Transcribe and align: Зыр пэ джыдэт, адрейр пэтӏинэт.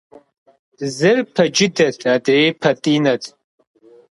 Зыр 0.95 1.17
пэ 1.33 1.43
джыдэт, 1.53 1.97
адрейр 2.13 2.53
пэтӏинэт. 2.61 3.23